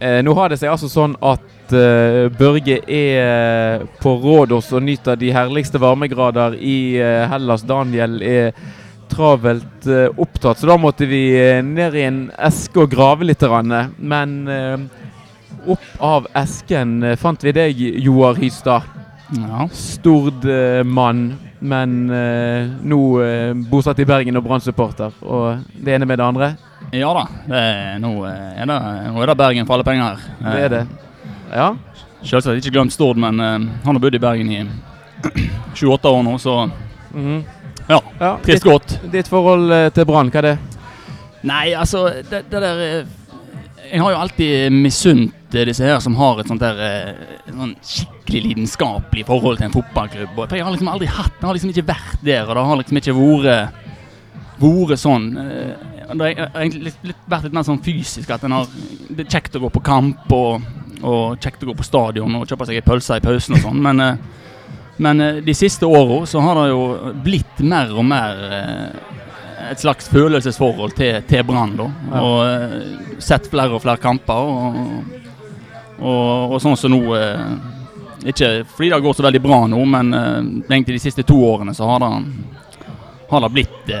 [0.00, 5.18] Eh, nå har det seg altså sånn at eh, Børge er på Rådås og nyter
[5.20, 7.66] de herligste varmegrader i eh, Hellas.
[7.68, 8.54] Daniel er
[9.12, 13.44] travelt eh, opptatt, så da måtte vi eh, ned i en eske og grave litt.
[13.98, 14.88] Men eh,
[15.68, 18.99] opp av esken eh, fant vi deg, Joar Hystad.
[19.36, 19.68] Ja.
[19.72, 21.20] Stord-mann,
[21.60, 25.12] men eh, nå eh, bosatt i Bergen og Brann-supporter.
[25.22, 26.48] Og det ene med det andre.
[26.92, 27.22] ja da.
[27.46, 28.78] Det er, nå, er det,
[29.14, 30.24] nå er det Bergen for alle penger her.
[30.40, 30.82] Det er det.
[31.54, 31.68] Ja.
[32.26, 34.64] Selvsagt ikke glemt Stord, men eh, han har bodd i Bergen i
[35.78, 36.56] 28 år nå, så
[37.10, 37.40] Mhm.
[37.88, 37.96] ja.
[38.20, 38.92] ja Trist ditt, godt.
[39.10, 40.58] ditt forhold eh, til Brann, hva er det?
[41.42, 43.08] Nei, altså det, det der eh,
[43.90, 47.76] Jeg har jo alltid misunt eh, disse her som har et sånt der et sånn
[47.82, 50.42] skikkelig lidenskapelig forhold til en fotballklubb.
[50.44, 52.82] For jeg har liksom aldri hatt Det har liksom ikke vært der, og det har
[52.82, 53.56] liksom ikke vært
[54.60, 55.30] vært sånn.
[55.40, 58.68] eh, Det har egentlig litt, litt, vært litt mer sånn fysisk at har
[59.08, 60.68] Det er kjekt å gå på kamp og,
[61.02, 63.82] og kjekt å gå på stadion og kjøpe seg ei pølse i pausen og sånn,
[63.82, 64.28] men eh,
[65.00, 69.14] men eh, de siste åra så har det jo blitt mer og mer eh,
[69.70, 71.76] et slags følelsesforhold til, til Brann.
[71.78, 72.20] Ja.
[72.20, 74.34] Og eh, sett flere og flere kamper.
[74.34, 75.20] Og,
[76.00, 77.44] og, og sånn som nå eh,
[78.32, 80.38] Ikke fordi det går så veldig bra nå, men eh,
[80.70, 82.10] egentlig de siste to årene så har det,
[83.30, 83.92] har det blitt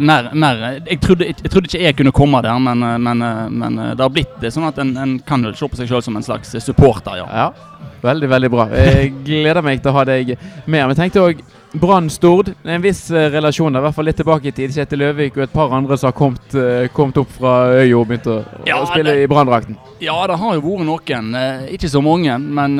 [0.00, 4.00] mer, mer jeg, trodde, jeg, trodde ikke jeg kunne komme der, men, men, men det
[4.00, 6.54] har blitt sånn at en, en kan vel se på seg sjøl som en slags
[6.64, 7.26] supporter, ja.
[7.28, 8.70] Ja, veldig, veldig bra.
[8.72, 10.32] Jeg gleder meg til å ha deg
[10.64, 10.80] med.
[10.80, 11.42] Men tenkte òg
[11.72, 12.52] Brann-Stord.
[12.64, 14.72] En viss eh, relasjon der, i hvert fall litt tilbake i tid.
[14.74, 18.08] Kjetil Løvik og et par andre som har kommet, eh, kommet opp fra øya og
[18.10, 19.76] begynt å, Ja, å spille det- i Brann-drakten.
[20.00, 21.34] Ja, det har jo vært noen.
[21.36, 22.76] Eh, ikke så mange, men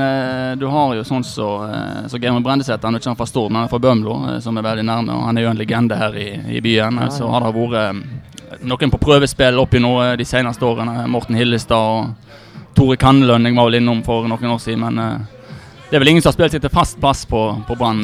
[0.58, 2.82] du har jo sånn som så, så Geir Brendeseth.
[2.82, 5.14] Han er ikke fra Stord, men han er fra Bømlo, som er veldig nærme.
[5.14, 6.94] Og han er jo en legende her i, i byen.
[6.94, 7.08] Ja, ja.
[7.08, 11.06] Så har det vært noen på prøvespill oppi nå de seneste årene.
[11.08, 12.14] Morten Hillestad og
[12.74, 14.80] Tore Kannelønn jeg var vel innom for noen år siden.
[14.80, 15.26] Men
[15.90, 18.02] det er vel ingen som har spilt seg til fast plass på, på Brann.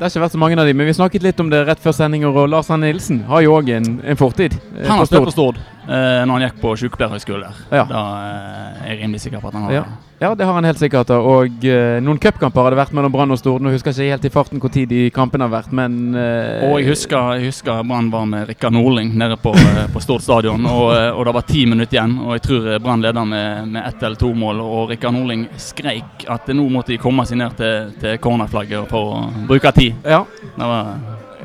[0.00, 1.80] Det har ikke vært så mange av de, men vi snakket litt om det rett
[1.84, 2.32] før sendinger.
[2.32, 4.54] Og Lars Arne Nilsen har jo òg en, en fortid.
[4.72, 5.58] eh, Han har spilt på Stord.
[5.88, 7.60] Eh, når han gikk på sykepleierhøgskole der.
[7.80, 7.84] Ja.
[7.88, 9.84] Da uh, er jeg rimelig sikker på at han har Ja.
[10.20, 11.08] Ja, det har han helt sikkert.
[11.08, 11.16] da.
[11.16, 13.62] Og uh, noen cupkamper har det vært mellom Brann og Stord.
[13.64, 16.74] Nå husker jeg ikke helt i farten hvor tid de kampene har vært, men Og
[16.82, 19.54] jeg husker, jeg husker Brann var med Rikard Norling nede på,
[19.94, 20.66] på Stord stadion.
[20.68, 24.02] Og, og det var ti minutter igjen, og jeg tror Brann leder med, med ett
[24.02, 24.60] eller to mål.
[24.60, 29.16] Og Rikard Norling skreik at nå måtte de komme seg ned til, til cornerflagget for
[29.16, 29.96] å bruke tid.
[30.04, 30.26] Ja.
[30.52, 30.92] Det var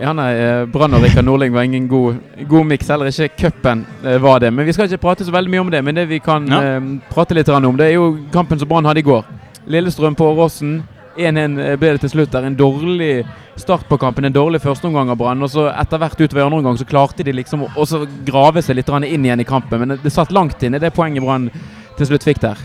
[0.02, 2.18] Ja, nei, eh, Brann og Rikard Norling var ingen god,
[2.50, 2.90] god miks.
[2.92, 4.52] Heller ikke cupen eh, var det.
[4.54, 5.82] Men vi skal ikke prate så veldig mye om det.
[5.84, 6.60] Men det vi kan Ja.
[6.62, 9.24] eh, prate litt om, det er jo kampen som Brann hadde i går.
[9.68, 10.84] Lillestrøm på Åråsen.
[11.18, 12.32] 1-1 ble det til slutt.
[12.32, 13.26] der En dårlig
[13.56, 15.42] start på kampen, en dårlig førsteomgang av Brann.
[15.42, 18.76] Og så etter hvert utover i andre omgang så klarte de liksom å grave seg
[18.76, 19.80] litt inn igjen i kampen.
[19.80, 21.50] Men det, det satt langt inne, det poenget Brann
[21.98, 22.58] til slutt fikk der.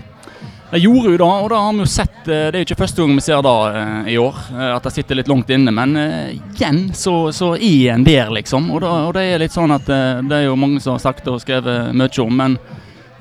[0.71, 2.83] Det gjorde jo da, og da har vi jo sett eh, Det er jo ikke
[2.85, 5.73] første gang vi ser det eh, i år, eh, at det sitter litt langt inne.
[5.75, 5.97] Men
[6.31, 8.71] igjen så, så er en der, liksom.
[8.71, 11.27] Og, da, og det er litt sånn at det er jo mange som har sagt
[11.31, 12.57] og skrevet mye om, men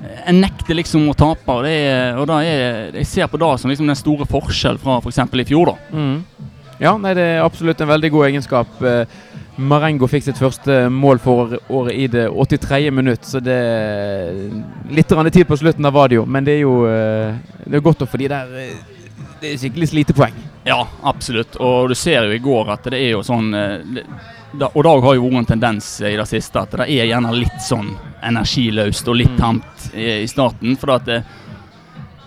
[0.00, 1.50] en nekter liksom å tape.
[1.52, 4.80] Og, det er, og da er, jeg ser på det som liksom den store forskjellen
[4.80, 5.20] fra f.eks.
[5.42, 5.98] i fjor, da.
[6.80, 8.78] Ja, nei, det er absolutt en veldig god egenskap.
[8.80, 9.18] Eh,
[9.56, 12.90] Marengo fikk sitt første mål for året i det 83.
[12.94, 13.58] minutt, så det
[14.90, 16.24] Litt tid på slutten, av jo.
[16.26, 17.34] Men det er jo eh,
[17.66, 18.76] det er godt å få de der eh,
[19.40, 20.36] Det er skikkelig slitepoeng.
[20.64, 21.56] Ja, absolutt.
[21.56, 24.02] Og du ser jo i går at det er jo sånn eh,
[24.74, 27.62] Og Dag har jo vært en tendens i det siste at det er gjerne litt
[27.64, 30.76] sånn energiløst og litt tamt i starten.
[30.76, 31.22] For at det,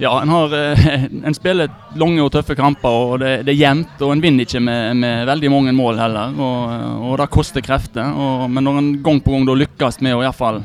[0.02, 4.00] ja, en, har, eh, en spiller lange og tøffe kamper, og det, det er jevnt.
[4.02, 6.78] Og en vinner ikke med, med veldig mange mål heller, og,
[7.10, 8.10] og det koster krefter.
[8.14, 10.64] Og, men når en gang på gang lykkes med å iallfall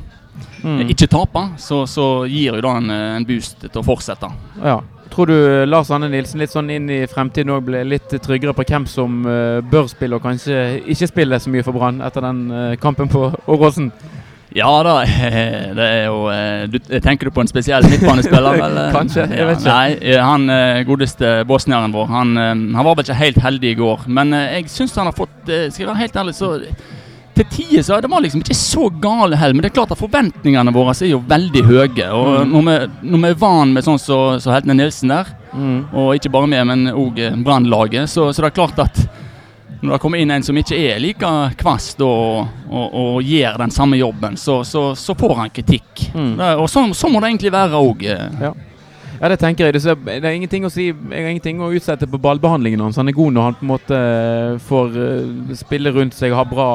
[0.63, 0.89] Mm.
[0.91, 4.29] ikke tape, så, så gir jo det en, en boost til å fortsette.
[4.63, 4.81] Ja.
[5.11, 5.37] Tror du
[5.67, 9.23] Lars Anne Nilsen litt sånn inn i fremtiden òg ble litt tryggere på hvem som
[9.27, 13.11] eh, bør spille, og kanskje ikke spille så mye for Brann etter den eh, kampen
[13.11, 13.91] på Åråsen?
[14.59, 14.95] Ja da,
[15.79, 18.59] det er jo eh, du, Tenker du på en spesiell midtbanespiller?
[18.67, 18.93] eller?
[18.97, 19.73] Kanskje, jeg vet ikke.
[19.73, 23.73] Nei, eh, han eh, godeste bosnieren vår, han, eh, han var vel ikke helt heldig
[23.75, 24.07] i går.
[24.19, 26.55] Men eh, jeg syns han har fått eh, Skal jeg være helt ærlig, så
[27.39, 30.01] til tider så det var liksom ikke så gale hell, Men det er klart at
[30.01, 32.09] forventningene våre er jo veldig høye.
[32.11, 32.51] Og Mm.
[32.57, 35.31] når, vi, når vi er vant med sånn som så, Heltene Nilsen der,
[35.95, 38.99] og ikke bare vi, men òg Brannlaget, så, så det er klart at
[39.81, 43.61] når det kommer inn en som ikke er like kvass da, og, og, og gjør
[43.63, 46.09] den samme jobben, så, så, så får han kritikk.
[46.15, 46.33] Mm.
[46.41, 48.09] Det, og sånn så må det egentlig være òg.
[49.19, 49.75] Ja, det tenker jeg.
[49.75, 52.99] Det er, det er ingenting å si har ingenting å utsette på ballbehandlingen hans.
[53.01, 56.47] Han er god når han på en måte eh, får eh, spille rundt seg har
[56.49, 56.69] bra,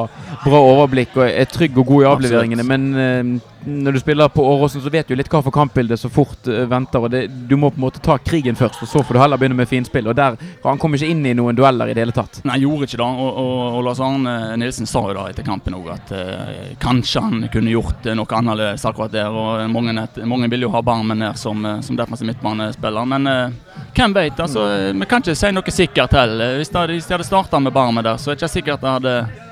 [0.44, 2.66] bra overblikk og er trygg og god i avleveringene.
[2.68, 3.22] Men eh,
[3.66, 6.64] når du spiller på Åråsen, så vet du litt hva for kampbilde så fort uh,
[6.68, 7.00] venter.
[7.00, 9.40] og det, Du må på en måte ta krigen først, og så får du heller
[9.40, 10.08] begynne med finspill.
[10.08, 12.40] og der, Han kom ikke inn i noen dueller i det hele tatt.
[12.44, 13.08] Nei, gjorde ikke det.
[13.08, 17.24] Og, og, og Lars Arne Nilsen sa jo da etter kampen òg at uh, kanskje
[17.24, 19.30] han kunne gjort noe annerledes akkurat der.
[19.30, 23.08] og Mange, mange vil jo ha Barmen der som, som defensiv midtbanespiller.
[23.14, 24.40] Men uh, hvem vet?
[24.40, 26.58] altså, Vi kan ikke si noe sikkert heller.
[26.60, 28.96] Hvis de, hvis de hadde starta med Barmen der, så er det ikke sikkert det
[28.98, 29.43] hadde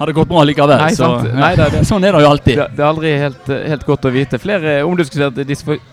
[0.00, 0.72] hadde gått bra likevel.
[0.80, 2.56] Nei, så, Nei, det, det, sånn er det jo alltid.
[2.56, 4.40] Det, det er aldri helt, helt, godt å vite.
[4.40, 5.44] Flere omdiskuterte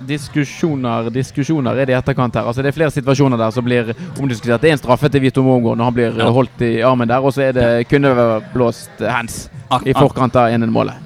[0.07, 2.47] diskusjoner, diskusjoner er det i etterkant her.
[2.47, 4.63] Altså Det er flere situasjoner der som blir omdiskutert.
[4.63, 6.31] Det er en straffe til Vito Mongo når han blir ja.
[6.39, 8.15] holdt i armen der, og så er det kunne
[8.55, 9.47] blåst hands
[9.83, 11.03] i forkant av 1-målet.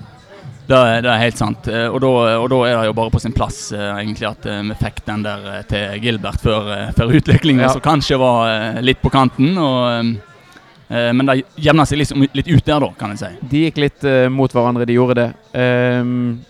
[0.71, 1.67] Det det er, helt sant.
[1.67, 4.45] Eh, og da, og da, er det jo bare på sin plass eh, egentlig at
[4.47, 7.73] eh, vi fikk den der til Gilbert før, før utviklingen, ja.
[7.73, 9.57] som kanskje var litt på kanten.
[9.57, 10.30] og
[10.91, 13.29] men det jevna seg liksom litt ut der, da, kan jeg si.
[13.51, 15.29] De gikk litt uh, mot hverandre, de gjorde det.
[15.55, 16.41] Um,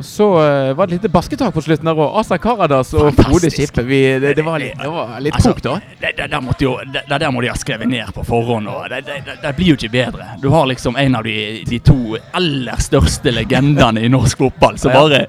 [0.00, 2.18] så uh, var det litt basketak på slutten der òg.
[2.20, 3.84] Asa Karadas og Frode Skippe.
[3.86, 5.78] Det, det, var litt, det var litt altså, da.
[6.00, 8.68] Det, det, der måtte jo, det, der må de ha skrevet ned på forhånd.
[8.72, 9.02] Og det,
[9.42, 10.28] det, blir jo ikke bedre.
[10.42, 11.36] Du har liksom en av de,
[11.68, 15.26] de to aller største legendene i norsk fotball som bare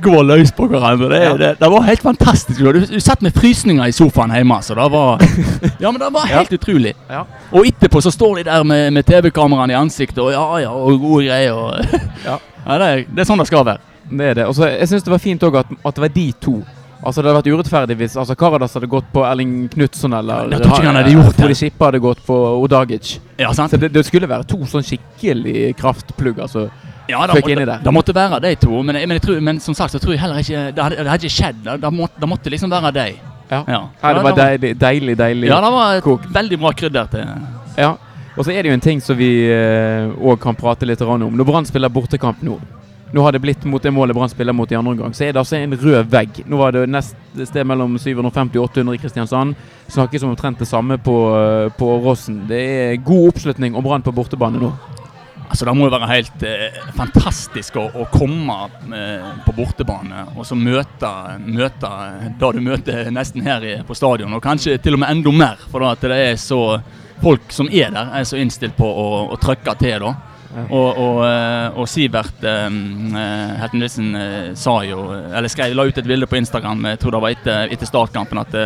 [0.00, 1.08] går løs på hverandre.
[1.12, 1.34] Det, ja.
[1.36, 2.60] det, det var helt fantastisk.
[2.60, 4.60] Du, du satt med frysninger i sofaen hjemme.
[4.62, 5.22] Så det var,
[5.82, 6.60] ja, men det var helt ja.
[6.60, 6.94] utrolig.
[7.08, 7.24] Ja.
[7.50, 11.00] Og etterpå så står de der med, med TV-kameraene i ansiktet og ja ja, og
[11.00, 11.56] gode greier.
[11.56, 12.38] Og, ja.
[12.66, 13.86] det, er, det, er, sånn det skal være.
[14.10, 14.46] Det er det.
[14.50, 16.58] Og jeg syns det var fint òg at, at, det var de to.
[17.00, 20.60] Altså Det hadde vært urettferdig hvis altså Karadas hadde gått på Erling Knutson eller jeg
[20.60, 21.54] tror ikke han hadde gjort det.
[21.56, 23.14] Skippa hadde gått på Odagic.
[23.40, 23.72] Ja, sant?
[23.72, 26.44] Så det, det, skulle være to sånn skikkelig kraftplugger.
[26.44, 26.66] Altså.
[27.08, 27.78] Ja, da, i det.
[27.84, 30.44] Det måtte være de to, men, men, tror, men, som sagt så tror jeg heller
[30.44, 31.64] ikke Det hadde, det hadde ikke skjedd.
[31.82, 33.06] Da, måtte, måtte liksom være de.
[33.50, 33.64] Ja.
[33.64, 33.80] ja.
[34.02, 36.28] ja det var deilig, deilig, deilig Ja, det var kok.
[36.36, 37.32] veldig bra krydder til.
[37.80, 37.94] Ja.
[38.36, 41.24] Og så er det jo en ting som vi òg eh, kan prate litt om.
[41.32, 42.60] Når Brann spiller bortekamp nå
[43.12, 45.14] nå har det blitt mot det målet Brann spiller mot i andre omgang.
[45.14, 46.42] Så er det altså en rød vegg.
[46.46, 47.16] Nå var det nest
[47.48, 49.58] sted mellom 750 og 800 i Kristiansand.
[49.90, 52.44] Snakkes om omtrent det samme på, eh, på Rossen.
[52.48, 54.72] Det er god oppslutning om Brann på bortebane nå.
[55.50, 58.58] Altså Det må jo være helt eh, fantastisk å, å komme
[58.94, 61.10] eh, på bortebane og så møte,
[61.42, 61.90] møte
[62.38, 65.64] da du møter nesten her i, på stadion, og kanskje til og med enda mer.
[65.72, 66.78] For da at det er så
[67.20, 70.06] folk som er der, er så innstilt på å, å trykke til.
[70.06, 70.14] da.
[70.50, 74.08] Og, og, eh, og, Sivert um, Helten Nilsen
[74.58, 77.74] sa jo, eller skrev, la ut et bilde på Instagram, jeg tror det var etter,
[77.76, 78.56] etter startkampen, at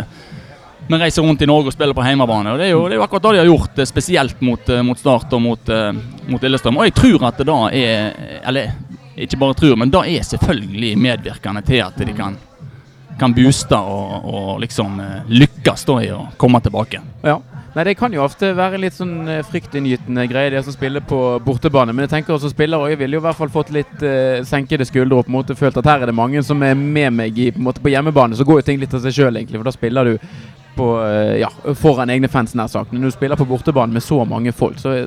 [0.86, 2.52] vi reiser rundt i Norge og spiller på hjemmebane.
[2.52, 4.68] og Det er jo, det er jo akkurat det de har gjort, eh, spesielt mot,
[4.68, 5.92] eh, mot Start og mot, uh,
[6.28, 6.76] mot Lillestrøm.
[6.76, 8.12] Og jeg tror at det da er
[8.44, 8.72] Eller
[9.16, 12.36] ikke bare tror, men da er selvfølgelig medvirkende til at de kan,
[13.18, 17.00] kan booste og, og liksom lykkes da i å komme tilbake.
[17.22, 17.38] Ja.
[17.74, 21.90] Nei, Det kan jo ofte være litt sånn fryktinngytende greier, de som spiller på bortebane.
[21.90, 24.86] Men jeg tenker også spillere jeg ville jo i hvert fall fått litt uh, senkede
[24.86, 27.38] skuldre og på en måte følt at her er det mange som er med meg
[27.38, 28.38] i, på, en måte på hjemmebane.
[28.38, 29.58] Så går jo ting litt av seg sjøl, egentlig.
[29.58, 30.14] For da spiller du
[30.78, 31.50] på, uh, ja,
[31.80, 32.94] foran egne fans, nær sagt.
[32.94, 35.00] Når du spiller på bortebane med så mange folk, så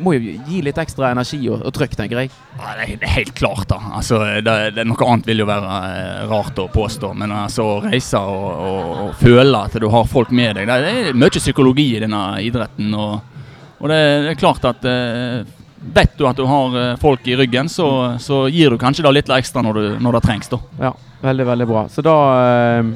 [0.00, 2.30] må jo gi litt ekstra energi og, og trøkk, tenker jeg.
[2.58, 3.78] Ja, det er helt klart, da.
[3.98, 7.12] Altså, det, det, noe annet vil jo være eh, rart å påstå.
[7.18, 10.92] Men altså, å reise og, og, og, føle at du har folk med deg, det
[10.92, 12.94] er mye psykologi i denne idretten.
[12.94, 14.00] Og, det,
[14.32, 15.44] er klart at eh,
[15.78, 19.12] Vet du at du har eh, folk i ryggen, så, så gir du kanskje da
[19.14, 20.50] litt ekstra når, du, når det trengs.
[20.50, 20.58] da.
[20.88, 20.90] Ja,
[21.22, 21.84] veldig, veldig bra.
[21.92, 22.90] Så da eh,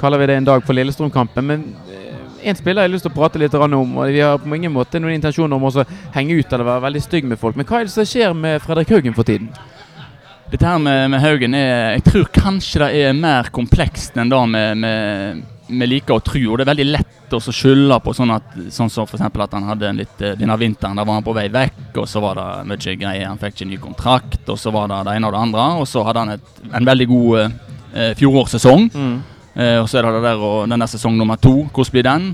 [0.00, 1.44] kaller vi det en dag for Lillestrøm-kampen.
[1.44, 1.66] Men
[2.44, 3.96] én eh, spiller jeg har lyst til å prate litt om.
[3.98, 7.02] og Vi har på ingen måte noen intensjoner om å henge ut eller være veldig
[7.02, 7.56] stygg med folk.
[7.56, 9.50] Men hva er det som skjer med Fredrik Haugen for tiden?
[10.52, 14.40] Dette her med, med Haugen er Jeg tror kanskje det er mer komplekst enn det
[14.52, 16.42] med, vi liker å tro.
[16.52, 19.24] Og det er veldig lett å skylde på sånn at Sånn som f.eks.
[19.24, 20.96] at han hadde litt eh, denne vinteren.
[20.98, 23.28] Da var han på vei vekk, og så var det mye greier.
[23.30, 25.68] Han fikk ikke ny kontrakt, og så var det det ene og det andre.
[25.80, 28.90] Og så hadde han et, en veldig god eh, fjorårssesong.
[28.94, 29.16] Mm.
[29.54, 31.62] Eh, og så er det, det der og denne sesong nummer to.
[31.70, 32.28] Hvordan blir den?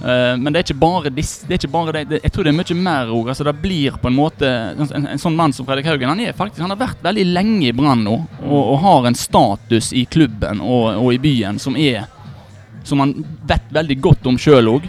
[0.00, 2.46] Eh, men det er ikke bare, dis, det er ikke bare det, det, Jeg tror
[2.46, 3.28] det er mye mer òg.
[3.28, 6.22] Altså, det blir på en måte en, en, en, sånn mann som Fredrik Haugen Han
[6.24, 8.16] er faktisk, han har vært veldig lenge i Brann nå,
[8.46, 12.08] og, og, har en status i klubben og, og, i byen som er
[12.88, 13.12] Som han
[13.44, 14.88] vet veldig godt om sjøl òg.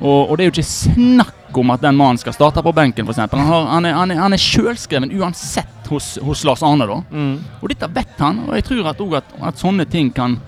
[0.00, 3.04] Og, og, det er jo ikke snakk om at den mannen skal starte på benken,
[3.04, 3.20] f.eks.
[3.20, 6.96] Han, har, han, er, han, er, han er sjølskreven uansett hos, hos Lars Arne, da.
[7.12, 7.34] Mm.
[7.60, 10.38] Og dette vet han, og jeg tror at, at, at sånne ting kan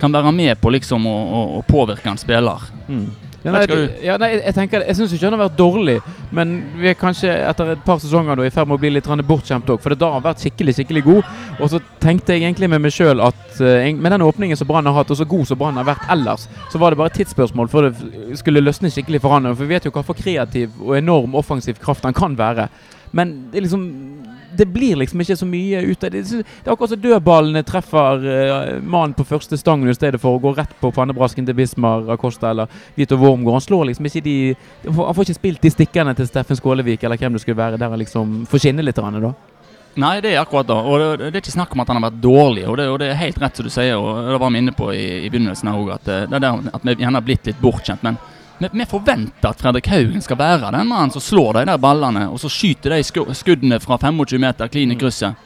[0.00, 2.68] kan være med på liksom å, å, å påvirke en spiller.
[2.88, 3.06] Mm.
[3.46, 3.66] Ja, nei,
[4.02, 5.94] ja, nei, jeg tenker Jeg syns ikke han har vært dårlig,
[6.34, 9.06] men vi er kanskje etter et par sesonger da, i ferd med å bli litt
[9.28, 9.78] bortskjemt òg.
[9.84, 11.30] For da har han vært skikkelig skikkelig god.
[11.60, 14.90] Og så tenkte jeg egentlig med meg sjøl at uh, med den åpningen som Brann
[14.90, 17.20] har hatt, og så god som Brann har vært ellers, så var det bare et
[17.22, 19.46] tidsspørsmål før det skulle løsne skikkelig for han.
[19.52, 22.66] For vi vet jo hva for kreativ og enorm offensiv kraft han kan være.
[23.14, 23.86] Men det er liksom
[24.58, 26.22] det blir liksom ikke så mye ut av det.
[26.26, 30.42] Det er akkurat som dødballene treffer uh, mannen på første stangen i stedet for å
[30.42, 33.58] gå rett på pannebrasken til Bismar Acosta eller Vito Wormgård.
[33.58, 34.36] Han slår liksom ikke de
[34.86, 37.92] Han får ikke spilt de stikkerne til Steffen Skålevik eller hvem det skulle være, der
[37.92, 38.96] han liksom får skinne litt.
[38.96, 39.34] da.
[39.96, 40.76] Nei, det er akkurat det.
[40.76, 42.66] Og det, er ikke snakk om at han har vært dårlig.
[42.68, 44.74] Og det, og det er helt rett som du sier, og det var vi inne
[44.76, 48.04] på i, i begynnelsen òg, at, eh, at vi gjerne har blitt litt bortskjemt.
[48.04, 48.18] Men
[48.58, 52.40] vi, forventer at Fredrik Haugen skal være den mannen som slår de der ballene, og
[52.40, 53.02] så skyter de
[53.36, 55.36] skuddene fra 25 meter klin i krysset.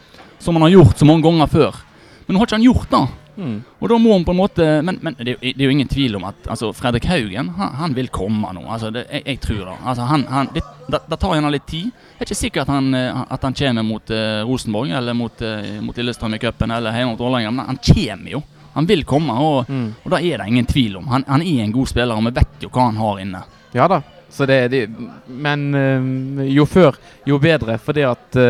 [0.40, 1.80] Som han har gjort så mange ganger før.
[2.26, 3.02] Men nå har ikke han gjort det.
[3.40, 3.56] Mm.
[3.80, 6.16] Og da må han på en måte Men, men det, det, er jo ingen tvil
[6.18, 8.64] om at altså, Fredrik Haugen han, han vil komme nå.
[8.68, 9.76] Altså, det, jeg, jeg, tror det.
[9.84, 11.90] Altså, han, han, det, det, tar gjerne litt tid.
[11.90, 15.42] Det er ikke sikkert at han, eh, at han kommer mot uh, Rosenborg eller mot,
[15.42, 18.42] uh, mot Lillestrøm i cupen eller hjemme mot Vålerenga, men han kommer jo.
[18.74, 19.88] Han vil komme, og, mm.
[20.04, 21.08] og da er det ingen tvil om.
[21.10, 23.42] Han, han, er en god spiller, og vi vet jo hva han har inne.
[23.74, 24.00] Ja da,
[24.46, 24.80] det, det,
[25.26, 27.78] men øh, jo før, jo bedre.
[27.78, 28.40] Fordi at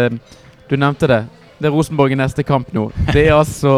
[0.71, 1.25] Du nevnte det.
[1.59, 2.85] Det er Rosenborg i neste kamp nå.
[3.11, 3.73] Det er altså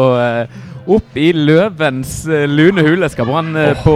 [0.85, 3.71] opp i løvens lune hule skal Brann oh.
[3.81, 3.95] på,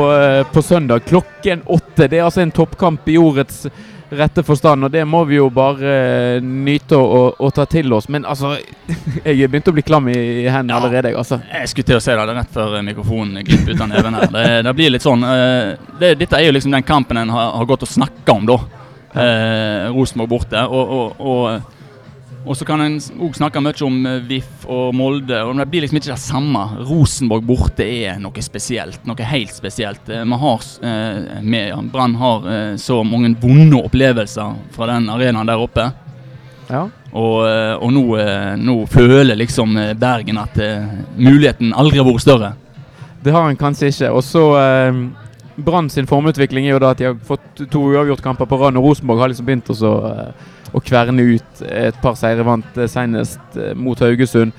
[0.54, 2.08] på søndag klokken åtte.
[2.08, 3.68] Det er altså en toppkamp i årets
[4.10, 5.94] rette forstand, og det må vi jo bare
[6.38, 8.08] uh, nyte og, og, ta til oss.
[8.14, 8.56] Men altså
[9.28, 11.14] Jeg begynte å bli klam i, i hendene ja, allerede.
[11.18, 11.42] Altså.
[11.52, 14.30] Jeg skulle til å si det, det rett før mikrofonen glipper ut av neven her.
[14.34, 17.56] Det, det, blir litt sånn uh, det, Dette er jo liksom den kampen en har,
[17.60, 18.62] har gått og snakka om, da.
[19.18, 20.64] Uh, Rosenborg borte.
[20.68, 21.77] og, og, og
[22.48, 25.84] og så kan en òg snakke mye om eh, VIF og Molde, og det blir
[25.84, 26.64] liksom ikke det samme.
[26.88, 30.10] Rosenborg borte er noe spesielt, noe helt spesielt.
[30.10, 32.52] Eh, vi har, eh, Brann har
[32.82, 35.92] så mange vonde opplevelser fra den arenaen der oppe.
[36.68, 36.88] Ja.
[37.18, 37.38] Og,
[37.80, 38.02] og nå,
[38.60, 40.58] nå, føler liksom Bergen at
[41.16, 42.50] muligheten aldri har vært større.
[43.24, 44.12] Det har en kanskje ikke.
[44.16, 45.00] Og så eh,
[45.58, 48.86] Brann sin formutvikling er jo da at de har fått to uavgjortkamper på rad, og
[48.92, 52.46] Rosenborg har liksom begynt å så eh, å kverne ut et par seire.
[52.48, 54.56] Vant eh, senest eh, mot Haugesund.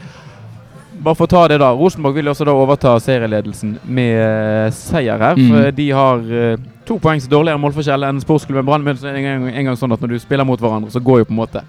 [0.99, 1.71] Bare for å ta det, da.
[1.79, 5.39] Rosenborg vil også da overta serieledelsen med uh, seier her.
[5.39, 5.51] Mm.
[5.53, 6.25] For de har
[6.89, 8.87] to poengs dårligere målforskjell enn sportsklubben Brann.
[8.87, 11.37] Men en en gang sånn at når du spiller mot hverandre, så går jo på
[11.37, 11.63] en måte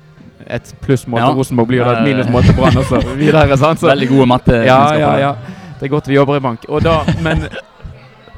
[0.49, 1.27] et plussmål ja.
[1.29, 3.57] til Rosenborg blir da et minusmål til Brann også videre.
[3.57, 3.81] Sant?
[3.83, 4.61] Så, Veldig gode matte.
[4.65, 5.33] Ja, ja, ja.
[5.79, 6.65] Det er godt vi jobber i bank.
[6.67, 7.45] Og da, men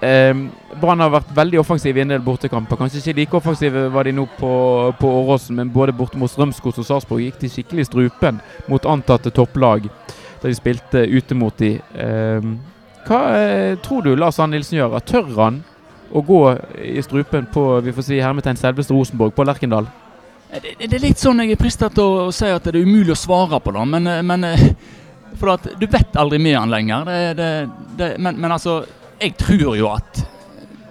[0.03, 0.49] um,
[0.81, 2.79] Brann har vært veldig offensive i en del bortekamper.
[2.79, 4.51] Kanskje ikke like offensive var de nå på,
[4.99, 9.33] på Åråsen, men både borte mot Strømskos og Sarpsborg gikk de skikkelig strupen mot antatte
[9.35, 9.87] topplag
[10.41, 11.75] da de spilte ute mot de.
[11.93, 12.55] Um,
[13.05, 14.97] hva eh, tror du Lars Arne Nilsen gjør?
[15.05, 15.61] Tør han
[16.11, 16.39] å gå
[16.83, 19.87] i strupen på vi får si hermetegn selveste Rosenborg, på Lerkendal?
[20.51, 22.83] Det, det, er litt sånn jeg er fristet til å, å, si at det er
[22.83, 23.85] umulig å svare på da.
[23.87, 24.65] Men, eh, men eh,
[25.39, 27.07] for at du vet aldri med han lenger.
[27.37, 27.47] Det,
[27.97, 28.81] det, men, men altså,
[29.21, 30.23] jeg tror jo at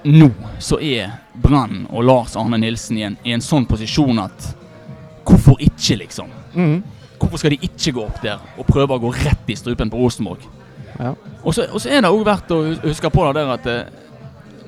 [0.04, 0.30] nå
[0.62, 4.54] så er Brann og Lars Arne Nilsen i en, i en, sånn posisjon at
[5.30, 6.30] Hvorfor ikke, liksom?
[6.57, 6.80] Mm.
[7.21, 10.00] Hvorfor skal de ikke gå opp der og prøve å gå rett i strupen på
[10.00, 10.42] Rosenborg?
[10.97, 11.12] Ja.
[11.45, 14.00] Og, så, er det òg verdt å huske på det der at eh,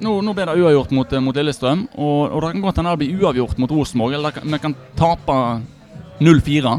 [0.04, 1.86] nå, nå, ble det uavgjort mot, eh, mot Lillestrøm.
[1.96, 5.38] Og, og, det kan godt hende det blir uavgjort mot Rosenborg, eller vi kan tape
[6.22, 6.76] 0-4.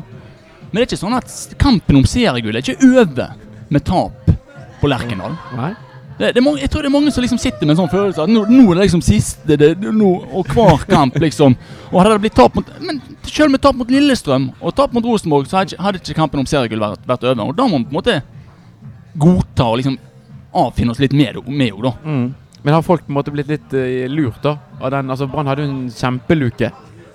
[0.64, 3.36] Men det er ikke sånn at kampen om seriegullet er ikke over
[3.74, 4.32] med tap
[4.80, 5.36] på Lerkendal.
[5.58, 5.74] Nei.
[6.18, 8.26] Det, det mange, jeg tror det er mange som liksom sitter med en sånn følelse
[8.26, 11.56] at nå, nå er det liksom siste det, nå, Og hver kamp, liksom.
[11.90, 15.06] Og hadde det blitt tap mot Men selv med tap mot Lillestrøm og tap mot
[15.08, 17.50] Rosenborg, så hadde, hadde ikke kampen om seriegull vært, vært, over.
[17.50, 18.20] Og da må man på en måte
[19.20, 19.98] godta og liksom
[20.64, 21.94] avfinne oss litt med henne, da.
[22.06, 22.26] Mm.
[22.64, 24.56] Men har folk på en måte blitt litt uh, lurt, da?
[24.80, 26.70] Av den, altså Brann hadde jo en kjempeluke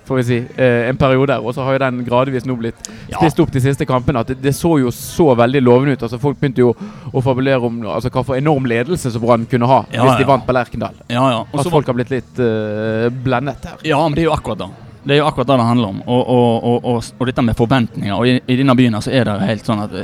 [0.09, 1.37] får vi si, eh, en periode.
[1.39, 3.43] Og så har jo den gradvis nå blitt spist ja.
[3.43, 4.23] opp de siste kampene.
[4.23, 6.03] At det, det, så jo så veldig lovende ut.
[6.07, 9.69] Altså Folk begynte jo å fabulere om altså, hva for enorm ledelse som Brann kunne
[9.69, 10.97] ha ja, hvis de vant på Lerkendal.
[11.09, 13.81] At folk har blitt litt uh, blendet her.
[13.87, 14.69] Ja, men det er jo akkurat da.
[14.99, 15.99] Det er jo akkurat det det handler om.
[16.05, 18.15] Og, og, og, og dette med forventninger.
[18.15, 19.95] Og i, i, denne byen så er det helt sånn at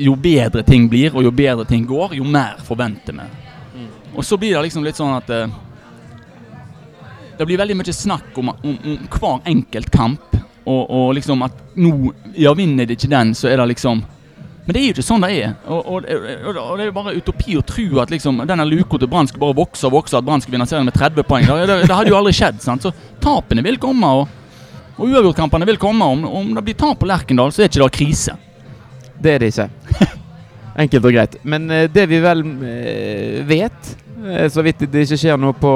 [0.00, 3.26] jo bedre ting blir, og jo bedre ting går, jo mer forventer vi.
[3.74, 3.90] Mm.
[4.14, 5.34] Og så blir det liksom litt sånn at
[7.40, 10.34] det blir veldig mye snakk om, om, om hver enkelt kamp.
[10.68, 14.02] Og, og, liksom at nå Ja, vinner de ikke den, så er det liksom
[14.66, 15.54] Men det er jo ikke sånn det er.
[15.64, 19.08] Og, og, og det er jo bare utopi å tro at liksom denne luka til
[19.10, 21.48] Brann skal bare vokse og vokse, at Brann skal vinne serien med 30 poeng.
[21.48, 22.60] Det, det, det, hadde jo aldri skjedd.
[22.62, 22.84] sant?
[22.84, 22.92] Så
[23.24, 24.68] tapene vil komme, og,
[24.98, 26.06] og uavgjortkampene vil komme.
[26.12, 28.36] Om, om det blir tap på Lerkendal, så er ikke det krise.
[29.16, 30.12] Det er det ikke.
[30.84, 31.40] Enkelt og greit.
[31.42, 35.74] Men uh, det vi vel uh, vet, uh, så vidt det ikke skjer noe på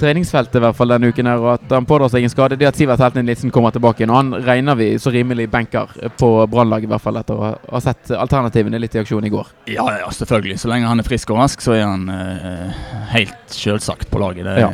[0.00, 2.68] treningsfeltet i hvert fall denne uken her, og at han pådrar seg en skade, det
[2.70, 4.12] at Sivert Heltene Nilsen kommer tilbake igjen.
[4.14, 7.84] Og han regner vi så rimelig benker på Brannlaget, i hvert fall etter å ha
[7.84, 9.54] sett alternativene litt i aksjon i går.
[9.70, 10.58] Ja, ja, selvfølgelig.
[10.62, 12.82] Så lenge han er frisk og rask, så er han eh,
[13.14, 14.48] helt sjølsagt på laget.
[14.48, 14.72] Det ja.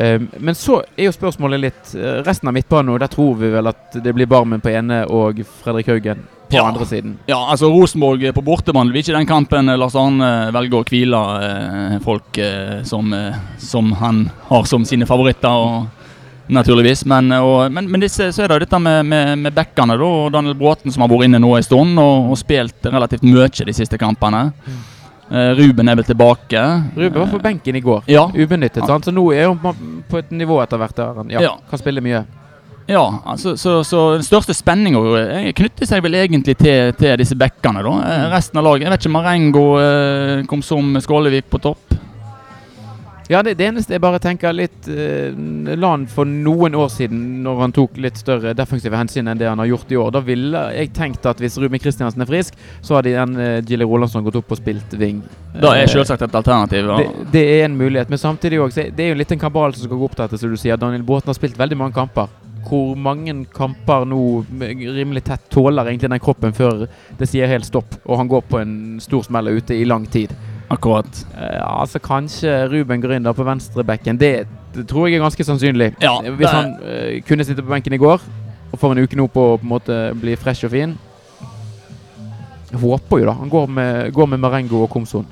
[0.00, 3.50] Eh, men så er jo spørsmålet litt eh, Resten av midtbanen, og der tror vi
[3.52, 6.64] vel at det blir Barmen på ene og Fredrik Haugen på Ja.
[6.66, 7.12] andre siden.
[7.30, 11.20] Ja, altså Rosenborg på bortebane blir ikke den kampen eh, Lars Arne velger å hvile
[11.46, 15.48] eh, folk eh, som, eh, som han har som sine favoritter.
[15.70, 15.96] Og,
[16.50, 17.04] naturligvis.
[17.06, 19.94] Men, og, men, men disse, så er det dette med, med, med bekkene.
[19.94, 23.22] da, og Daniel Bråten som har vært inne nå en stund og, og spilt relativt
[23.22, 24.48] mye de siste kampene.
[24.66, 24.80] Eh,
[25.30, 26.60] Ruben er vel tilbake.
[26.96, 28.82] Ruben var på benken i går, Ja, ubenyttet.
[28.86, 29.04] Sant?
[29.06, 29.58] Så nå er han
[30.10, 31.52] på, et nivå etter hvert der han ja, Ja.
[31.70, 32.24] kan spille mye.
[32.90, 37.36] Ja, altså, så, så den største spenninga eh, knytter seg vel egentlig til, til disse
[37.86, 37.92] da.
[38.02, 41.89] Eh, Resten av laget Jeg vet ikke, Marengo eh, kom som Skålevik på topp.
[43.30, 45.30] Ja, det, det eneste jeg bare tenker litt eh,
[45.78, 49.46] La han for noen år siden, når han tok litt større defensive hensyn enn det
[49.46, 52.58] han har gjort i år, da ville jeg tenkt at hvis Ruben Kristiansen er frisk,
[52.82, 55.22] så hadde igjen uh, Gilly Rolandsson gått opp og spilt wing.
[55.54, 56.90] Da er Eh, selvsagt et alternativ.
[56.90, 57.24] det, Ja.
[57.36, 60.04] det er en mulighet, men samtidig òg det er jo en kabal som skal gå
[60.10, 60.76] opp til dette, som du sier.
[60.76, 62.26] Daniel Bråten har spilt veldig mange kamper.
[62.66, 67.94] Hvor mange kamper nå rimelig tett tåler egentlig den kroppen før det sier helt stopp,
[68.04, 70.34] og han går på en stor smell ute i lang tid?
[70.70, 71.26] Akkurat.
[71.34, 74.18] Ja, altså Kanskje Ruben går inn da på venstrebekken.
[74.20, 75.92] Det, det tror jeg er ganske sannsynlig.
[76.02, 78.22] Ja, Hvis han uh, kunne sitte på benken i går
[78.70, 80.94] og får en uke nå på å på en måte bli fresh og fin.
[82.70, 85.26] Jeg håper jo da han går med, går med Marengo og Komson.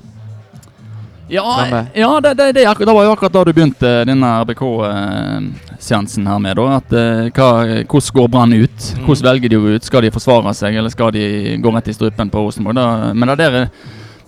[1.29, 6.27] Ja, ja det, det, det, er det var jo akkurat da du begynte denne RBK-seansen
[6.27, 6.57] her med.
[6.57, 7.49] da, at eh, hva,
[7.85, 8.87] Hvordan går Brann ut?
[8.97, 9.05] Mm.
[9.05, 9.85] Hvordan velger de ut?
[9.85, 12.75] Skal de forsvare seg, eller skal de gå rett i strupen på Rosenborg?
[12.75, 13.69] Da, men det der, det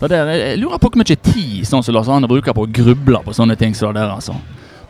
[0.09, 3.21] der, jeg lurer på hvor mye tid sånn som Lars Arne bruker på å gruble
[3.25, 4.15] på sånne ting som det der.
[4.15, 4.35] altså.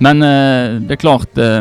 [0.02, 1.60] Men eh, det er klart eh,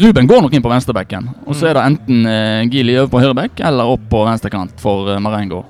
[0.00, 1.28] Ruben går nok inn på venstrebekken.
[1.44, 5.10] Og så er det enten uh, Gili over på høyrebekk eller opp på venstrekant for
[5.10, 5.64] uh, Marengo.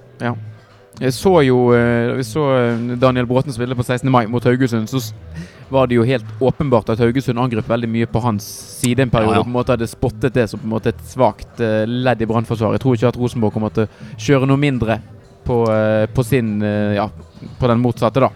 [1.03, 4.11] Jeg så jo eh, Vi så eh, Daniel Bråten spille på 16.
[4.11, 4.87] mai mot Haugesund.
[4.89, 5.01] Så
[5.73, 8.47] var det jo helt åpenbart at Haugesund angrep veldig mye på hans
[8.79, 9.35] side en periode.
[9.35, 9.43] Ja, ja.
[9.43, 12.23] Og på en måte hadde spottet det som på en måte et svakt eh, ledd
[12.23, 12.79] i brannforsvaret.
[12.79, 15.01] Jeg tror ikke at Rosenborg kommer til å kjøre noe mindre
[15.45, 17.09] på, eh, på sin eh, Ja,
[17.59, 18.31] på den motsatte, da.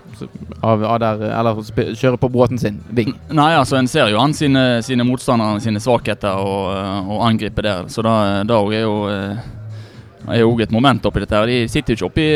[0.61, 1.61] Av, av der, eller
[1.97, 3.15] kjøre på båten sin ving.
[3.31, 7.69] Nei, altså en ser jo han sine, sine motstandere sine svakheter og, øh, og angriper
[7.69, 7.87] der.
[7.93, 8.99] Så da, da er jo
[10.29, 11.37] er jo et moment oppi dette.
[11.37, 11.47] her.
[11.49, 12.27] De sitter jo ikke oppi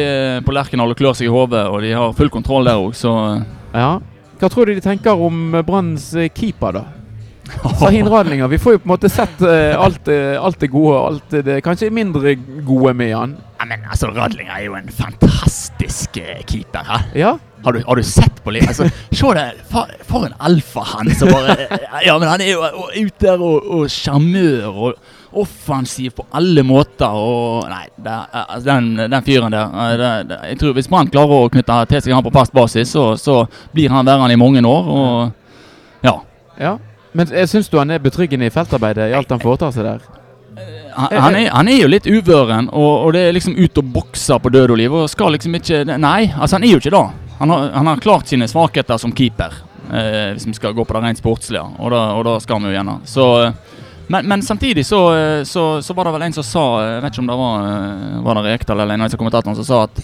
[0.47, 3.13] på Lerkendal og klør seg i hodet, og de har full kontroll der òg, så
[3.75, 3.99] Ja.
[4.43, 6.83] Hva tror du de tenker om eh, Branns eh, keeper, da?
[7.79, 8.49] Sahin Radlinger.
[8.51, 11.37] Vi får jo på en måte sett eh, alt, eh, alt det gode og alt
[11.47, 12.35] det kanskje mindre
[12.67, 13.37] gode med han.
[13.63, 16.83] Ja, men altså, Radling er jo en fantastisk eh, keeper.
[16.83, 16.97] Hæ?
[17.15, 17.37] Ja.
[17.63, 18.69] Har du, har du sett på livet?
[18.73, 21.55] Altså, se det, for, for en alfahann som bare
[22.03, 24.97] Ja, men han er jo og- ute der og og sjarmør og
[25.45, 30.39] offensiv på alle måter og Nei, det, altså, den, den fyren der eh, det, det,
[30.51, 33.45] Jeg tror Hvis Brann klarer å knytte til seg han på fast basis, så, så
[33.73, 34.91] blir han værende i mange år.
[34.91, 36.17] Og ja.
[36.59, 36.75] ja.
[37.15, 40.22] Men syns du han er betryggende i feltarbeidet i alt han foretar seg der?
[40.93, 43.93] Han, han, er, han er jo litt uvøren, og, og det er liksom ut og
[43.95, 44.97] bokse på død og liv.
[45.03, 47.05] Og skal liksom ikke Nei, altså han er jo ikke det.
[47.39, 49.55] Han har, han har klart sine svakheter som keeper,
[49.89, 51.65] eh, hvis vi skal gå på det rent sportslige.
[51.81, 53.01] Og da, og da skal vi jo gjennom.
[53.09, 53.79] Så eh,
[54.13, 57.03] men, men samtidig så, eh, så, så var det vel en som sa eh, Jeg
[57.05, 59.69] vet ikke om det var, eh, var det Rekdal eller en av disse kommentatorene som
[59.69, 60.03] sa at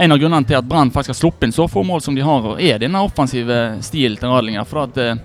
[0.00, 2.22] en av grunnene til at Brann faktisk har sluppet inn så få mål som de
[2.24, 4.64] har, er denne offensive stilen til Radlinger.
[4.68, 5.18] For at eh,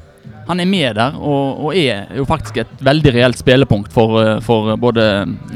[0.48, 4.40] han er med der, og, og er jo faktisk et veldig reelt spillepunkt for, eh,
[4.46, 5.06] for både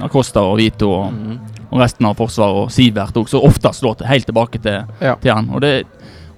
[0.02, 1.40] Acosta og Vito og, Mhm.
[1.72, 5.16] og resten av Forsvaret, og Sivert òg, som ofte slår helt tilbake til, Ja.
[5.22, 5.50] til han.
[5.54, 5.86] Og det,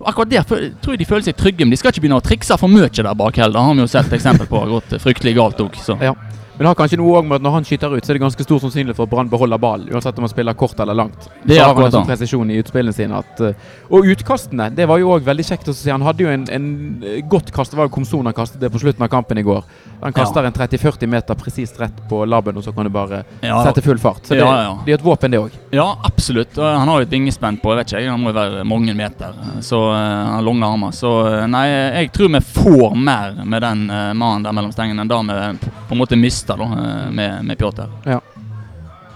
[0.05, 2.57] akkurat der tror jeg de føler seg trygge, men de skal ikke begynne å trikse
[2.59, 3.53] for mye der bak heller.
[3.53, 6.01] Det har vi jo sett eksempel på har gått fryktelig galt òg.
[6.01, 6.13] Ja.
[6.61, 8.21] Men det har kanskje noe også med at når han skyter ut, så er det
[8.21, 11.23] ganske stor sannsynlighet for at Brann beholder ballen, uansett om han spiller kort eller langt.
[11.41, 13.17] Det så er har han en sånn presisjon i utspillene sine.
[13.17, 13.55] At, eh,
[13.89, 15.89] og utkastene, det var jo òg veldig kjekt å se.
[15.89, 16.67] Han hadde jo en, en
[17.01, 17.71] eh, godt kast.
[17.73, 19.65] Det var jo Komson han kastet det på slutten av kampen i går.
[20.03, 23.63] Han kaster en 30-40 meter presist rett på labben, og så kan du bare Ja,
[23.65, 24.21] sette full fart.
[24.29, 24.77] Så det, Ja, ja.
[24.85, 25.57] det er et våpen, det òg.
[25.73, 26.57] ja, absolutt.
[26.57, 28.93] Og Han har jo et vingespenn på jeg vet ikke, han må jo være mange
[28.93, 29.33] meter.
[29.65, 30.91] Så eh, Han har lange armer.
[30.93, 31.11] Så
[31.49, 31.65] nei,
[31.97, 33.85] jeg tror vi får mer med den
[34.17, 37.45] mannen der mellom stengene enn da vi på- på en måte mister da, eh, med,
[37.45, 37.87] med Pjotr.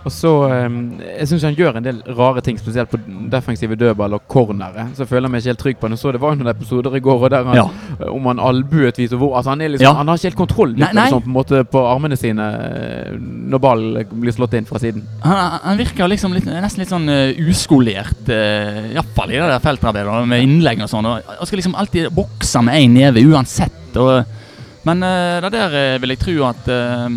[0.06, 3.00] Og så eh, Jeg syns han gjør en del rare ting, spesielt på
[3.32, 4.88] defensive dødball og cornere.
[4.94, 6.00] Så jeg føler meg ikke helt trygg på det.
[6.02, 7.66] Så det var noen episoder i går og der han, Ja.
[8.12, 9.94] om han albuet viser hvor altså han, liksom, Ja.
[9.98, 11.10] han har ikke helt kontroll Nei, nei.
[11.10, 15.02] Sånn, på, måte, på armene sine eh, når ballen blir slått inn fra siden.
[15.26, 19.64] Han, han virker liksom litt, nesten litt sånn uh, uskolert, uh, iallfall i det der
[19.64, 21.06] feltarbeidet med innlegg og sånn.
[21.06, 23.98] Han skal liksom alltid bokse med én neve uansett.
[23.98, 24.26] Og,
[24.86, 27.10] men eh, det der eh, vil jeg tro at uh,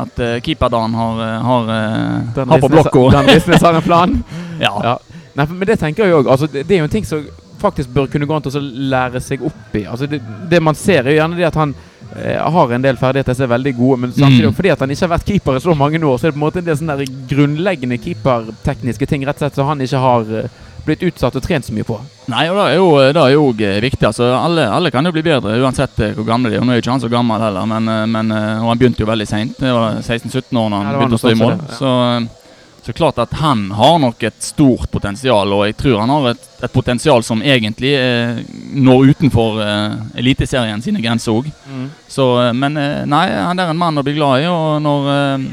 [0.00, 3.10] at keeperdan har, eh, har, eh, har på blokka.
[3.16, 4.22] Den Risnes har en plan.
[4.60, 4.74] Ja.
[4.84, 4.98] Ja.
[5.34, 6.26] Nei, men det tenker jeg òg.
[6.28, 7.22] Altså, det, det er jo en ting som
[7.60, 9.86] faktisk bør kunne gå an til å lære seg opp i.
[9.88, 10.18] Altså det,
[10.50, 11.72] det man ser, er jo gjerne det at han
[12.16, 14.56] eh, har en del ferdigheter som er veldig gode, men samtidig Mm.
[14.58, 16.40] fordi at han ikke har vært keeper i så mange år, så er det på
[16.40, 20.34] en måte en del sånne grunnleggende keepertekniske ting rett og slett som han ikke har
[20.42, 20.50] eh,
[20.86, 21.98] blitt utsatt og trent så mye på.
[22.30, 23.46] Nei, og det er jo, det er jo
[23.86, 24.06] viktig.
[24.06, 26.64] Altså, alle, alle kan jo bli bedre, uansett eh, hvor gamle de er.
[26.66, 29.08] Nå er ikke han så gammel heller, men, eh, men eh, og han begynte jo
[29.10, 29.56] veldig seint.
[29.60, 31.56] Det var 16-17 år da han Ja, begynte å stå i mål.
[31.56, 31.78] sånt ja.
[31.80, 32.36] Så, eh,
[32.80, 36.46] så klart at han har nok et stort potensial, og jeg tror han har et,
[36.64, 38.38] et potensial som egentlig eh,
[38.72, 41.50] når utenfor eh, Eliteserien sine grenser òg.
[42.08, 45.10] Så, eh, men eh, nei, han er en mann å bli glad i, og når
[45.12, 45.44] eh,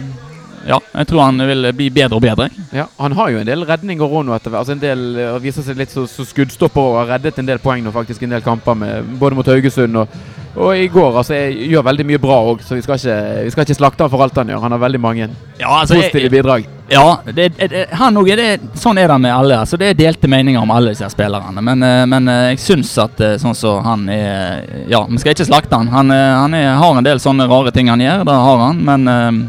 [0.67, 2.49] Ja, jeg tror han vil bli bedre og bedre.
[2.75, 4.65] Ja, Han har jo en del redninger òg nå etter hvert.
[4.65, 7.61] Altså en del eh, viser seg litt så, så skuddstopper og har reddet en del
[7.63, 10.17] poeng nå faktisk en del kamper med, både mot Haugesund og,
[10.57, 11.17] og i går.
[11.21, 14.03] altså jeg Gjør veldig mye bra òg, så vi skal, ikke, vi skal ikke slakte
[14.03, 14.59] han for alt han gjør.
[14.65, 15.29] Han har veldig mange
[15.61, 16.67] Ja, altså, jeg- bidrag.
[16.89, 18.49] Ja, det, det, han også er det,
[18.79, 19.57] sånn er det med alle.
[19.59, 21.61] Altså, det er delte meninger om alle disse spillerne.
[21.63, 25.47] Men, eh, men eh, jeg syns at sånn som han er Ja, vi skal ikke
[25.47, 25.87] slakte han.
[25.95, 28.83] Han, han er, har en del sånne rare ting han gjør, det har han.
[28.87, 29.47] Men,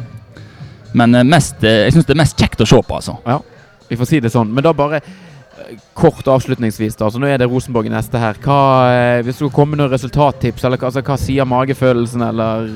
[0.99, 3.17] men eh, mest, eh, jeg syns det er mest kjekt å se på, altså.
[3.27, 3.41] Ja,
[3.89, 4.51] vi får si det sånn.
[4.55, 6.99] Men da bare eh, kort avslutningsvis.
[6.99, 8.39] da, Så Nå er det Rosenborg i neste her.
[8.45, 8.59] Hva,
[9.27, 12.69] hvis du kommer med noen resultattips, eller altså, hva sier magefølelsen, eller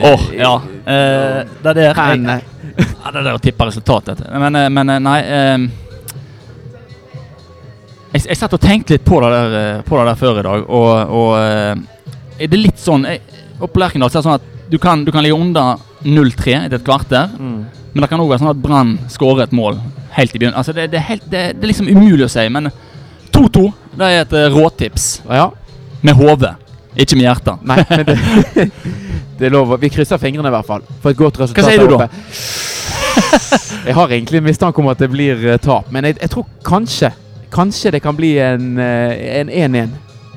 [0.00, 0.54] Åh, Åh, ja.
[0.80, 2.42] Eh, det er der jeg,
[2.80, 4.24] ja, det er der å tippe resultatet.
[4.44, 5.70] Men, men nei eh,
[8.10, 10.64] jeg, jeg satt og tenkte litt på det der, på det der før i dag,
[10.66, 13.20] og, og eh, er det litt sånn jeg,
[13.60, 16.54] Oppe på Lerkendal så er det sånn at du kan, du kan ligge under 0-3
[16.64, 17.64] etter et kvarter, Mm.
[17.92, 19.80] men det kan òg være sånn at Brann skårer et mål
[20.14, 20.58] helt i begynnelsen.
[20.58, 22.70] Altså det, det, er helt, det, det er liksom umulig å si, men
[23.34, 23.64] 2-2
[23.98, 25.08] det er et eh, råtips.
[25.28, 25.48] Ja.
[26.02, 26.54] Med hodet,
[26.96, 27.62] ikke med hjertet.
[27.66, 28.70] Nei, men det,
[29.40, 29.74] det lov.
[29.82, 31.64] Vi krysser fingrene i hvert fall for et godt resultat.
[31.64, 32.08] Hva sier du da?
[33.88, 36.46] Jeg har egentlig en mistanke om at det blir eh, tap, men jeg, jeg tror
[36.66, 37.10] kanskje
[37.50, 39.88] Kanskje det kan bli eh, en 1-1.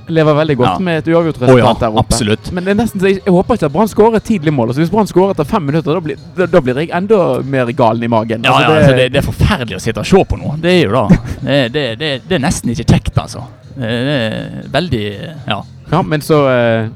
[0.08, 0.80] Lever veldig godt Ja.
[0.84, 2.14] med et uavgjort resultat resultat ja, der oppe.
[2.14, 2.52] absolutt.
[2.52, 4.68] Men det er nesten så jeg, jeg håper ikke at Brann skårer tidlig mål.
[4.74, 7.72] Altså Hvis Brann skårer etter fem minutter, da blir, da, da blir jeg enda mer
[7.72, 8.44] galen i magen.
[8.44, 10.56] Ja, Altså, ja, altså det, det er forferdelig å sitte og se på nå.
[10.62, 11.06] Det er jo da.
[11.44, 13.46] Det, det, det, det er nesten ikke kjekt, altså.
[13.78, 15.06] Det, det er veldig
[15.48, 15.62] Ja.
[15.94, 16.88] Ja, men så eh,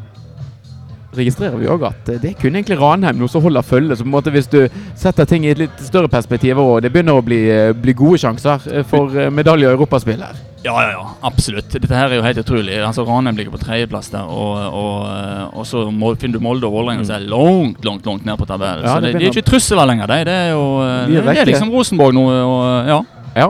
[1.18, 3.96] registrerer vi òg at det er kun egentlig Ranheim noe som holder følge.
[3.98, 4.60] Så på en måte hvis du
[4.98, 8.20] setter ting i et litt større perspektiv, og det begynner å bli, eh, bli gode
[8.22, 10.38] sjanser eh, for eh, medalje og europaspill her.
[10.66, 11.70] Ja, ja, ja, absolutt.
[11.72, 12.80] Dette her er jo helt utrolig.
[12.84, 15.84] Altså Ranheim ligger på tredjeplass der, og, og, og så
[16.20, 18.84] finner du Molde og Vålerenga som er langt, langt langt ned på tabellen.
[18.84, 20.18] Ja, så det det, de er ikke trusler lenger, de.
[20.28, 23.00] Det er jo De er det, er liksom Rosenborg nå, og ja.
[23.38, 23.48] Ja.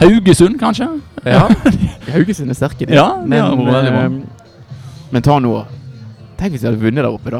[0.00, 0.88] Haugesund, kanskje?
[1.26, 1.42] ja.
[2.14, 2.94] Haugesund er sterke, de.
[2.94, 3.82] Ja, men, bra.
[3.82, 4.10] eh,
[5.10, 5.64] men ta noe
[6.36, 7.38] Tenk hvis de hadde vunnet der oppe, da.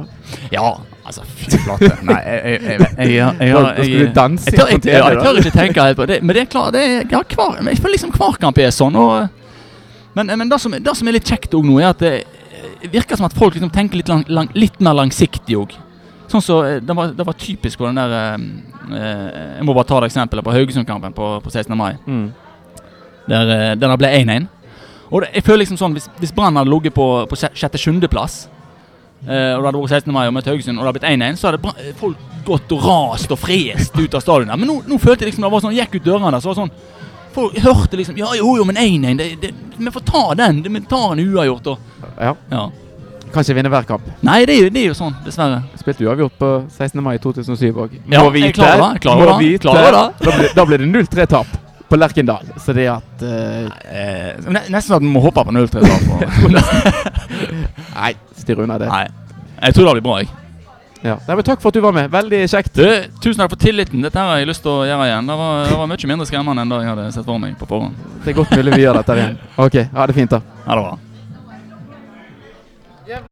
[0.50, 0.70] Ja,
[1.06, 1.90] altså fy flate.
[2.10, 2.80] Nei, jeg, jeg,
[5.22, 6.20] tør, ikke tenke helt på det.
[6.22, 8.98] Men det er klart, det er, ja, hver, jeg føler liksom hver kamp er sånn.
[9.00, 9.44] Og,
[10.18, 12.14] men men det, som, det som er litt kjekt òg nå, er at det
[12.92, 15.74] virker som at folk liksom tenker litt, lang, lang, litt mer langsiktig òg.
[16.30, 18.34] Sånn så, eh, det, var, det var typisk på den der eh,
[18.98, 19.26] eh,
[19.60, 21.76] Jeg må bare ta det eksempelet på Haugesund-kampen på, på 16.
[21.78, 21.94] mai.
[22.06, 22.26] Mm.
[23.26, 24.48] Der, den der det ble 1-1.
[25.06, 28.46] Og det, jeg føler liksom sånn Hvis, hvis Brann hadde ligget på, på sjette-sjuendeplass,
[29.24, 30.12] og det hadde vært 16.
[30.12, 32.84] mai og møtt Haugesund, og det hadde blitt 1-1, så hadde eh, folk gått og
[32.84, 34.52] rast og frest ut av stadion.
[34.58, 36.54] Men nå, nå følte jeg liksom det var sånn, jeg gikk ut dørene så var
[36.54, 36.76] det sånn
[37.36, 40.62] Folk hørte liksom Ja, jo, jo, men 1-1 det- det- Vi får ta den.
[40.62, 41.78] det- Vi tar en uavgjort og
[42.20, 42.34] Ja.
[42.50, 42.70] Ja.
[43.32, 44.02] Kan ikke vinne hver kamp.
[44.22, 45.62] Nei, det er jo, det er jo sånn, dessverre.
[45.76, 47.02] Spilte uavgjort på 16.
[47.02, 47.90] mai 2007 òg.
[48.08, 49.00] Ja, jeg klarer det,
[49.60, 50.54] klarer det.
[50.54, 51.46] Da blir det 0-3-tap
[51.88, 52.48] på Lerkendal.
[52.62, 55.82] Så det at eh, Eh, nesten at vi må hoppe på 0-3.
[55.82, 56.64] da,
[58.00, 58.90] Nei, stirr unna det.
[58.90, 59.06] Nei.
[59.62, 60.28] Jeg tror det blir bra, jeg.
[61.06, 61.16] Ja.
[61.28, 62.10] Nei, takk for at du var med.
[62.12, 62.74] Veldig kjekt.
[62.76, 62.86] Du,
[63.22, 64.02] tusen takk for tilliten.
[64.04, 65.28] Dette her har jeg lyst til å gjøre igjen.
[65.30, 67.68] Det var, det var mye mindre skremmende enn det jeg hadde sett for meg på
[67.70, 67.98] forhånd.
[68.24, 69.36] Det er godt mulig vi gjør dette igjen.
[69.66, 70.40] Ok, ha det fint, da.
[70.66, 70.96] Ha det bra.